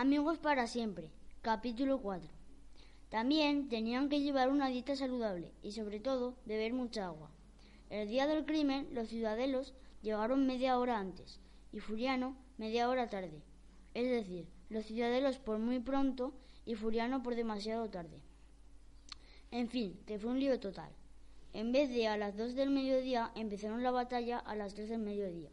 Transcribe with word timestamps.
Amigos 0.00 0.38
para 0.38 0.68
siempre. 0.68 1.10
Capítulo 1.42 2.00
4. 2.00 2.30
También 3.08 3.68
tenían 3.68 4.08
que 4.08 4.20
llevar 4.20 4.48
una 4.48 4.68
dieta 4.68 4.94
saludable 4.94 5.52
y 5.60 5.72
sobre 5.72 5.98
todo 5.98 6.36
beber 6.46 6.72
mucha 6.72 7.06
agua. 7.06 7.32
El 7.90 8.06
día 8.06 8.28
del 8.28 8.44
crimen 8.44 8.86
los 8.92 9.08
ciudadanos 9.08 9.74
llegaron 10.00 10.46
media 10.46 10.78
hora 10.78 11.00
antes 11.00 11.40
y 11.72 11.80
Furiano 11.80 12.36
media 12.58 12.88
hora 12.88 13.10
tarde. 13.10 13.42
Es 13.92 14.08
decir, 14.08 14.46
los 14.70 14.84
ciudadanos 14.84 15.40
por 15.40 15.58
muy 15.58 15.80
pronto 15.80 16.32
y 16.64 16.76
Furiano 16.76 17.24
por 17.24 17.34
demasiado 17.34 17.90
tarde. 17.90 18.22
En 19.50 19.68
fin, 19.68 19.98
que 20.06 20.20
fue 20.20 20.30
un 20.30 20.38
lío 20.38 20.60
total. 20.60 20.92
En 21.52 21.72
vez 21.72 21.88
de 21.88 22.06
a 22.06 22.16
las 22.16 22.36
dos 22.36 22.54
del 22.54 22.70
mediodía, 22.70 23.32
empezaron 23.34 23.82
la 23.82 23.90
batalla 23.90 24.38
a 24.38 24.54
las 24.54 24.74
tres 24.74 24.90
del 24.90 25.00
mediodía. 25.00 25.50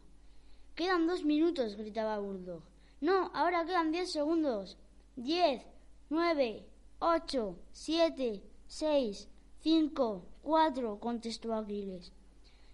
Quedan 0.76 1.08
dos 1.08 1.24
minutos, 1.24 1.74
gritaba 1.74 2.20
Bulldog. 2.20 2.62
No, 3.00 3.30
ahora 3.34 3.64
quedan 3.64 3.92
diez 3.92 4.10
segundos. 4.10 4.78
Diez, 5.16 5.62
nueve, 6.08 6.66
ocho, 6.98 7.58
siete, 7.72 8.42
seis, 8.66 9.28
cinco, 9.60 10.26
cuatro, 10.42 10.98
contestó 10.98 11.54
Aquiles. 11.54 12.12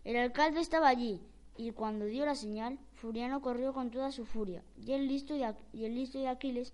El 0.05 0.17
alcalde 0.17 0.61
estaba 0.61 0.89
allí, 0.89 1.21
y 1.57 1.73
cuando 1.73 2.05
dio 2.07 2.25
la 2.25 2.35
señal, 2.35 2.79
Furiano 2.95 3.43
corrió 3.43 3.73
con 3.73 3.91
toda 3.91 4.13
su 4.13 4.25
furia, 4.25 4.65
y 4.77 4.93
el 4.93 5.09
listo 5.09 5.35
de, 5.35 5.55
y 5.73 5.85
el 5.85 5.95
listo 5.95 6.19
de 6.19 6.29
Aquiles 6.29 6.73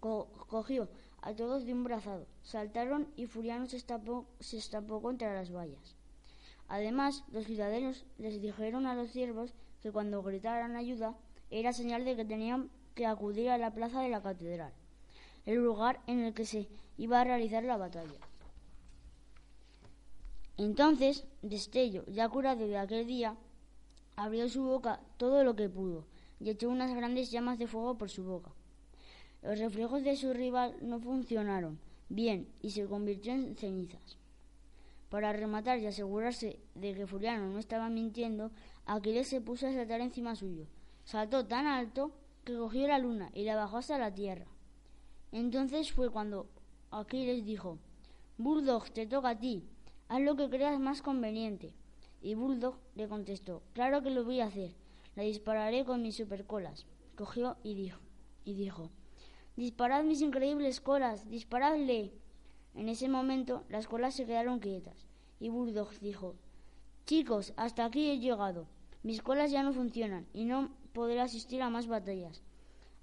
cogió 0.00 0.88
a 1.20 1.34
todos 1.34 1.64
de 1.64 1.72
un 1.72 1.84
brazado. 1.84 2.26
Saltaron 2.42 3.08
y 3.16 3.26
Furiano 3.26 3.66
se 3.66 3.76
estampó, 3.76 4.26
se 4.40 4.58
estampó 4.58 5.00
contra 5.00 5.34
las 5.34 5.52
vallas. 5.52 5.96
Además, 6.68 7.24
los 7.30 7.44
ciudadanos 7.44 8.04
les 8.18 8.40
dijeron 8.40 8.86
a 8.86 8.94
los 8.94 9.10
siervos 9.10 9.54
que 9.80 9.92
cuando 9.92 10.22
gritaran 10.22 10.76
ayuda 10.76 11.16
era 11.52 11.72
señal 11.72 12.04
de 12.04 12.16
que 12.16 12.24
tenían 12.24 12.70
que 12.94 13.06
acudir 13.06 13.50
a 13.50 13.58
la 13.58 13.72
plaza 13.72 14.00
de 14.00 14.08
la 14.08 14.22
catedral, 14.22 14.72
el 15.46 15.56
lugar 15.56 16.00
en 16.06 16.20
el 16.20 16.34
que 16.34 16.46
se 16.46 16.68
iba 16.96 17.20
a 17.20 17.24
realizar 17.24 17.62
la 17.62 17.76
batalla. 17.76 18.18
Entonces, 20.56 21.24
Destello, 21.42 22.04
ya 22.06 22.28
curado 22.28 22.66
de 22.66 22.78
aquel 22.78 23.06
día, 23.06 23.36
abrió 24.16 24.48
su 24.48 24.62
boca 24.62 25.00
todo 25.16 25.44
lo 25.44 25.56
que 25.56 25.68
pudo 25.68 26.06
y 26.40 26.50
echó 26.50 26.68
unas 26.68 26.94
grandes 26.94 27.30
llamas 27.30 27.58
de 27.58 27.66
fuego 27.66 27.96
por 27.96 28.10
su 28.10 28.24
boca. 28.24 28.50
Los 29.42 29.58
reflejos 29.58 30.04
de 30.04 30.16
su 30.16 30.32
rival 30.32 30.76
no 30.80 31.00
funcionaron 31.00 31.78
bien 32.08 32.48
y 32.60 32.70
se 32.70 32.86
convirtió 32.86 33.32
en 33.32 33.56
cenizas. 33.56 34.18
Para 35.08 35.32
rematar 35.32 35.78
y 35.78 35.86
asegurarse 35.86 36.58
de 36.74 36.94
que 36.94 37.06
Furiano 37.06 37.50
no 37.50 37.58
estaba 37.58 37.90
mintiendo, 37.90 38.50
Aquiles 38.86 39.28
se 39.28 39.40
puso 39.40 39.66
a 39.66 39.72
saltar 39.72 40.00
encima 40.00 40.34
suyo. 40.36 40.66
Saltó 41.04 41.46
tan 41.46 41.66
alto 41.66 42.12
que 42.44 42.56
cogió 42.56 42.86
la 42.86 42.98
luna 42.98 43.30
y 43.34 43.44
la 43.44 43.56
bajó 43.56 43.78
hasta 43.78 43.98
la 43.98 44.12
tierra. 44.12 44.46
Entonces 45.30 45.92
fue 45.92 46.10
cuando 46.10 46.46
Aquiles 46.90 47.44
dijo 47.44 47.78
Bulldog, 48.38 48.90
te 48.90 49.06
toca 49.06 49.30
a 49.30 49.38
ti. 49.38 49.64
Haz 50.08 50.20
lo 50.20 50.36
que 50.36 50.50
creas 50.50 50.78
más 50.78 51.02
conveniente. 51.02 51.74
Y 52.20 52.34
Bulldog 52.34 52.76
le 52.94 53.08
contestó 53.08 53.62
Claro 53.72 54.02
que 54.02 54.10
lo 54.10 54.24
voy 54.24 54.40
a 54.40 54.46
hacer. 54.46 54.74
La 55.16 55.22
dispararé 55.22 55.84
con 55.84 56.02
mis 56.02 56.16
supercolas. 56.16 56.86
Cogió 57.16 57.56
y 57.62 57.74
dijo, 57.74 58.00
y 58.44 58.54
dijo 58.54 58.90
Disparad 59.56 60.04
mis 60.04 60.22
increíbles 60.22 60.80
colas, 60.80 61.28
disparadle. 61.28 62.12
En 62.74 62.88
ese 62.88 63.08
momento 63.08 63.64
las 63.68 63.86
colas 63.86 64.14
se 64.14 64.24
quedaron 64.24 64.60
quietas 64.60 65.06
y 65.42 65.48
Bulldog 65.48 65.90
dijo 65.98 66.36
Chicos, 67.04 67.52
hasta 67.56 67.84
aquí 67.84 68.10
he 68.10 68.20
llegado. 68.20 68.68
Mis 69.02 69.20
colas 69.20 69.50
ya 69.50 69.62
no 69.62 69.72
funcionan 69.72 70.26
y 70.32 70.44
no 70.44 70.70
podré 70.92 71.20
asistir 71.20 71.62
a 71.62 71.70
más 71.70 71.86
batallas. 71.86 72.42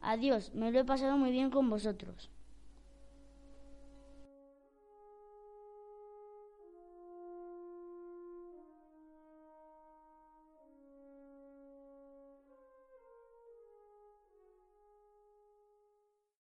Adiós, 0.01 0.53
me 0.53 0.71
lo 0.71 0.79
he 0.79 0.85
pasado 0.85 1.17
muy 1.17 1.31
bien 1.31 1.49
con 1.49 1.69
vosotros. 1.69 2.29